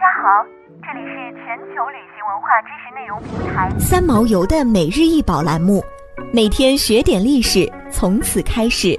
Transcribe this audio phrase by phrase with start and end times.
[0.00, 0.42] 家好，
[0.80, 5.84] 这里是全球旅行文化知识内容平台三毛游的每日一宝栏目，
[6.32, 8.98] 每天学点历史，从此开始。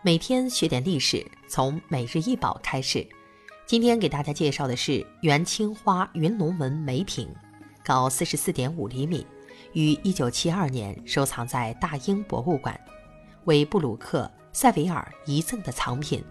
[0.00, 3.04] 每天学点历史，从每日一宝开始。
[3.66, 7.28] 今天给大家介绍的是元青花云龙纹梅瓶，
[7.84, 9.26] 高四十四点五厘米，
[9.72, 12.80] 于一九七二年收藏在大英博物馆，
[13.46, 16.24] 为布鲁克塞维尔遗赠的藏品。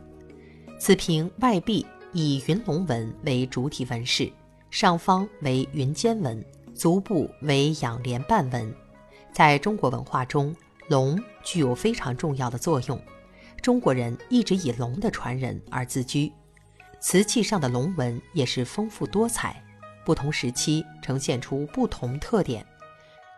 [0.80, 4.32] 此瓶外壁以云龙纹为主体纹饰，
[4.70, 8.74] 上方为云间纹，足部为仰莲瓣纹。
[9.34, 10.56] 在中国文化中，
[10.88, 13.00] 龙具有非常重要的作用，
[13.62, 16.32] 中国人一直以龙的传人而自居。
[17.00, 19.62] 瓷器上的龙纹也是丰富多彩，
[20.06, 22.66] 不同时期呈现出不同特点。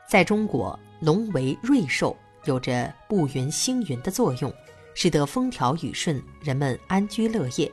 [0.07, 4.53] 在中国，龙为瑞兽，有着布云星云的作用。
[5.01, 7.71] 使得风调雨顺，人们安居乐业，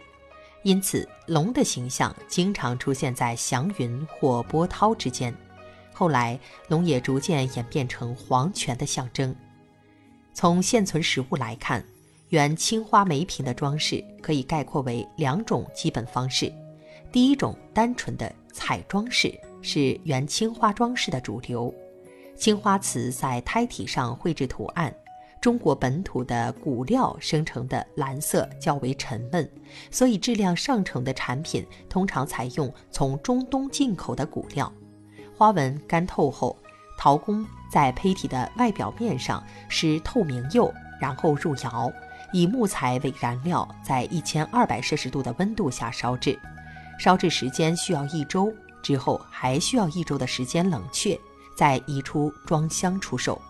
[0.62, 5.35] 因此龙的形象经常出现在祥云或波涛之间。
[5.93, 6.38] 后来，
[6.69, 9.35] 龙也逐渐演变成皇权的象征。
[10.35, 11.85] 从现存实物来看，
[12.29, 16.52] 原青花梅瓶的装饰可以概括为两种基本方式。
[17.10, 21.74] 第一种单纯的彩装饰是原青花装饰的主流，
[22.37, 24.95] 青花瓷在胎体上绘制图案。
[25.47, 29.49] 中国本土的骨料生成的蓝色较为沉闷，
[29.93, 34.73] 所以质量上乘的产品通常采用从中东进口的骨料。
[35.37, 36.59] 花纹干透后，
[36.99, 41.93] 陶工在胚体的外表面上施透明釉，然后入窑，
[42.33, 46.37] 以木材为燃料，在一千二百摄氏度的温度下烧制。
[46.99, 51.16] 烧制时间需要一周，之后还需要一周的时间冷却，
[51.57, 53.41] 再移出装箱出售。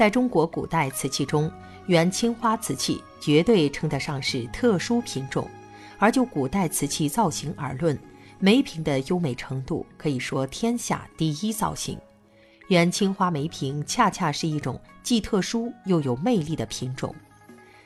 [0.00, 1.52] 在中国古代瓷器中，
[1.84, 5.46] 元青花瓷器绝对称得上是特殊品种。
[5.98, 8.00] 而就古代瓷器造型而论，
[8.38, 11.98] 梅瓶的优美程度可以说天下第一造型。
[12.68, 17.14] 元青花梅瓶恰恰是一种既特殊又有魅力的品种。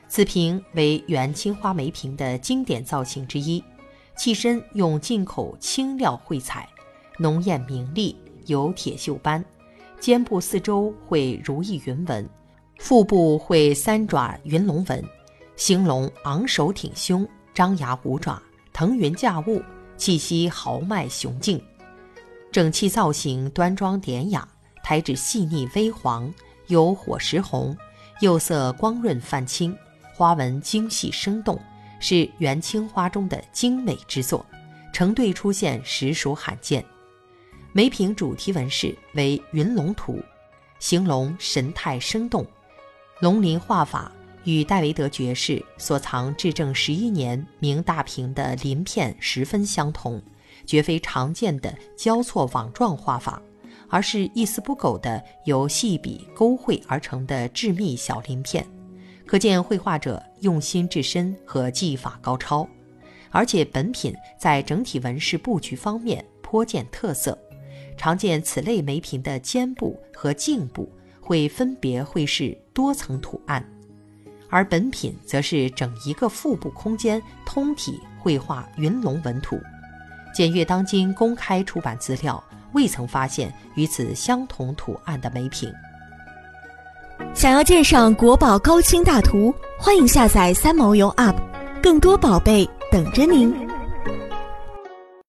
[0.07, 3.61] 此瓶为元青花梅瓶的经典造型之一，
[4.15, 6.65] 器身用进口青料绘彩，
[7.19, 8.15] 浓艳明丽，
[8.45, 9.43] 有铁锈斑。
[10.05, 12.29] 肩部四周绘如意云纹，
[12.77, 15.03] 腹部绘三爪云龙纹，
[15.55, 18.39] 形龙昂首挺胸，张牙舞爪，
[18.71, 19.59] 腾云驾雾，
[19.97, 21.59] 气息豪迈雄劲。
[22.51, 24.47] 整器造型端庄典雅，
[24.83, 26.31] 胎质细腻微黄，
[26.67, 27.75] 有火石红，
[28.21, 29.75] 釉色光润泛青，
[30.13, 31.59] 花纹精细生动，
[31.99, 34.45] 是元青花中的精美之作，
[34.93, 36.85] 成对出现实属罕见。
[37.75, 40.23] 梅瓶主题纹饰为云龙图，
[40.79, 42.47] 形龙神态生动，
[43.19, 44.09] 龙鳞画法
[44.45, 50.23] 与戴维德爵士所藏至正十一年明大瓶的鳞片十分相同，
[50.65, 53.41] 绝非常见的交错网状画法，
[53.89, 58.65] 而是一丝不苟的由细笔勾绘而成的致密小鳞片，
[59.25, 62.65] 可见绘画者用心至深和技法高超，
[63.31, 67.37] 而且本品在整体纹饰布局方面颇见特色。
[67.97, 73.65] 常见此类梅瓶的肩部和颈部会分别绘饰多层图案，
[74.49, 79.59] 而本品则是整一个腹部空间通体绘画云龙纹图。
[80.33, 85.71] 检阅当今公开出版资料，未曾发现与此相同图案的梅瓶。
[87.33, 91.35] 想要鉴赏国宝高清大图，欢迎下载三毛游 App，
[91.81, 93.55] 更多宝贝等着您。